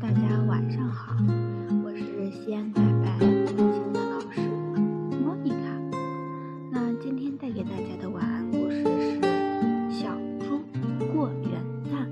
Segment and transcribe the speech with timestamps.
[0.00, 1.14] 大家晚上好，
[1.84, 4.40] 我是西安凯白幼儿园的老师
[5.22, 5.58] 莫妮卡。
[6.70, 9.20] 那今天带给大家的晚安故事是
[9.90, 10.62] 《小猪
[11.12, 12.06] 过元旦》。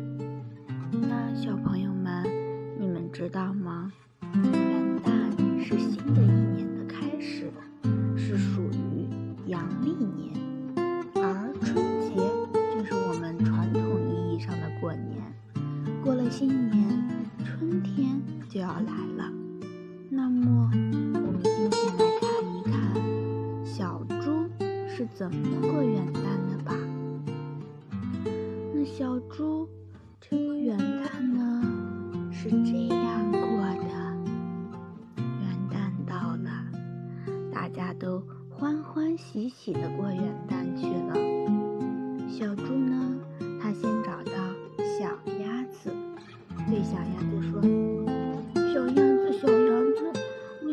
[1.01, 2.27] 那小朋友们，
[2.79, 3.91] 你们知道吗？
[4.35, 5.11] 元旦
[5.59, 7.51] 是新的一年的开始，
[8.19, 9.09] 是属于
[9.47, 10.37] 阳历年，
[11.15, 12.17] 而春节
[12.55, 15.17] 就是我们传统意义上的过年。
[16.05, 16.98] 过了新年，
[18.69, 19.33] 要来了。
[20.11, 20.71] 那么，
[21.15, 24.47] 我们今天来看一看小猪
[24.87, 26.77] 是怎么过元旦的吧。
[28.75, 29.67] 那小猪
[30.21, 31.63] 这个元旦呢，
[32.31, 33.89] 是这样过的：
[35.17, 36.51] 元旦到了，
[37.51, 41.15] 大家都欢欢喜喜的过元旦去了。
[42.29, 43.19] 小猪呢，
[43.63, 44.33] 它先找到
[44.99, 45.07] 小
[45.43, 45.91] 鸭子，
[46.69, 47.63] 对小鸭子说：“，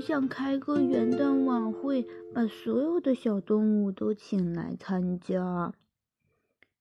[0.07, 5.73] 想开个元旦晚会，把所有的小动物都请来参加。”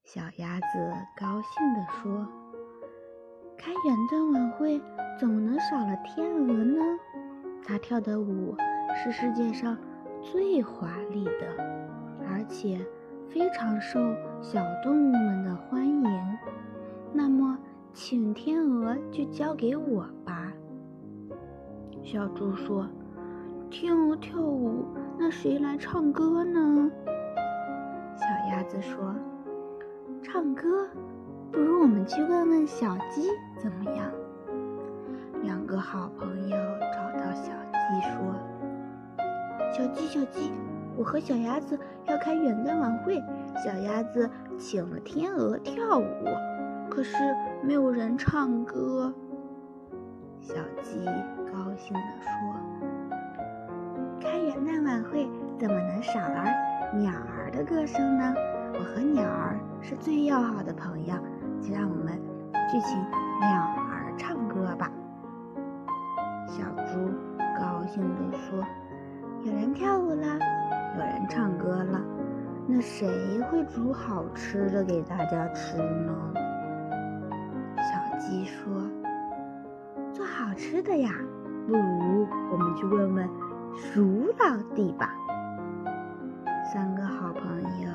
[0.05, 0.67] 小鸭子
[1.19, 2.29] 高兴地说
[3.57, 4.79] ：“开元旦晚会
[5.19, 6.83] 怎么能少了天鹅呢？
[7.65, 8.55] 它跳的舞
[8.95, 9.75] 是世界上
[10.21, 11.57] 最华丽的，
[12.29, 12.79] 而且
[13.31, 13.99] 非常受
[14.43, 16.39] 小动物们的欢迎。
[17.11, 17.59] 那么，
[17.95, 20.53] 请天鹅就交给我吧。”
[22.05, 22.87] 小猪说
[23.77, 24.85] ：“天鹅跳舞，
[25.19, 26.89] 那谁来唱歌呢？”
[28.15, 29.13] 小鸭子说。
[30.23, 30.87] 唱歌，
[31.51, 33.29] 不如我们去问问小鸡
[33.61, 34.09] 怎么样？
[35.43, 36.57] 两个好朋友
[36.93, 38.37] 找到小鸡说
[39.75, 40.53] ：“小鸡，小鸡，
[40.97, 43.21] 我和小鸭子要开元旦晚会，
[43.57, 46.25] 小鸭子请了天鹅跳舞，
[46.89, 47.17] 可是
[47.61, 49.13] 没有人唱歌。”
[50.41, 51.05] 小鸡
[51.53, 52.31] 高兴地说
[54.55, 55.29] ：“元旦晚会
[55.59, 56.45] 怎么能少了
[56.95, 58.35] 鸟儿的歌声呢？”
[58.73, 61.15] 我和鸟儿是最要好的朋友，
[61.61, 62.21] 就让我们
[62.71, 62.97] 去请
[63.41, 63.61] 鸟
[63.91, 64.91] 儿唱歌吧。
[66.47, 67.11] 小猪
[67.59, 68.65] 高兴地说
[69.43, 70.39] ：“有人跳舞了，
[70.97, 72.01] 有人唱歌了，
[72.69, 73.09] 那谁
[73.51, 76.13] 会煮好吃的给大家吃呢？”
[77.79, 78.73] 小鸡说
[80.13, 81.11] ：“做好吃的呀，
[81.67, 83.29] 不如我们去问问
[83.77, 85.15] 鼠老弟吧。”
[86.73, 87.91] 三个好朋友。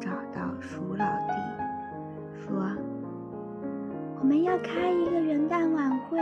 [0.00, 2.76] 找到鼠老弟，说
[4.20, 6.18] ：“我们要开一个元旦晚会，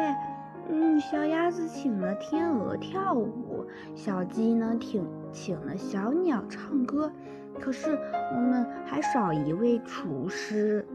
[0.68, 7.10] 嗯，小鸭子请了天鹅跳舞，小鸡呢请请了小鸟唱歌，
[7.58, 7.98] 可是
[8.36, 10.86] 我们还少一位厨师。”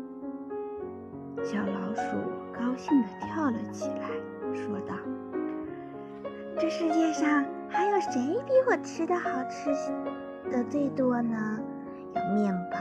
[1.43, 2.15] 小老鼠
[2.53, 4.07] 高兴地跳了起来，
[4.53, 4.95] 说道
[6.57, 7.43] ：“这世界上
[7.99, 9.71] 谁比我吃的好吃
[10.51, 11.59] 的最多呢？”
[12.15, 12.77] 有面包、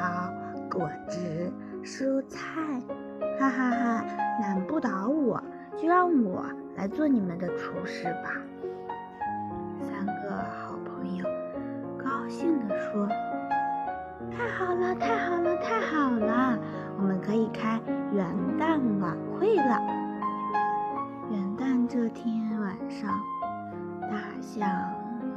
[0.71, 1.53] 果汁、
[1.85, 2.81] 蔬菜，
[3.39, 4.05] 哈哈哈！
[4.41, 5.43] 难不倒我，
[5.77, 6.45] 就让我
[6.75, 8.31] 来做你们的厨师吧。
[9.81, 11.25] 三个好朋友
[11.99, 13.07] 高兴地说
[14.35, 16.59] ：“太好了，太好了，太好了！
[16.97, 17.81] 我们可以开
[18.13, 19.81] 元旦晚会了。”
[21.31, 23.11] 元旦这天晚上，
[24.03, 24.67] 大象、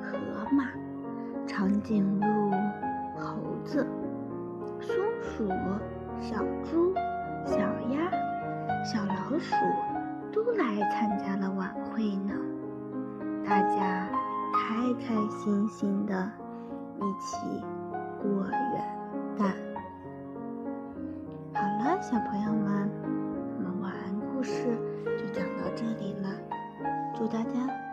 [0.02, 0.18] 河
[0.52, 0.66] 马、
[1.48, 2.52] 长颈鹿。
[3.22, 3.36] 猴
[3.66, 3.86] 子、
[4.80, 5.46] 松鼠、
[6.22, 6.96] 小猪、
[7.46, 8.10] 小鸭、
[8.82, 9.54] 小老鼠
[10.32, 12.34] 都来参加了晚会呢。
[13.46, 14.08] 大家
[14.54, 16.32] 开开心心的
[16.96, 17.62] 一起
[18.22, 18.82] 过元
[19.38, 19.52] 旦。
[21.54, 22.90] 好了，小朋友们，
[23.58, 24.78] 我们晚安故事
[25.18, 26.30] 就讲到这里了。
[27.18, 27.89] 祝大家。